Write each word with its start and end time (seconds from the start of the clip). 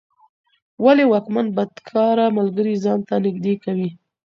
ولي 0.83 1.05
واکمن 1.11 1.47
بدکاره 1.57 2.25
ملګري 2.37 2.73
ځان 2.83 2.99
ته 3.07 3.15
نږدې 3.25 3.53
کوي؟ 3.63 3.89